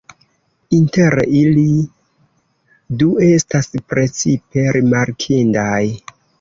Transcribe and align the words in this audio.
Inter 0.77 1.21
ili, 1.41 1.65
du 3.03 3.11
estas 3.29 3.71
precipe 3.95 4.67
rimarkindaj. 4.81 5.81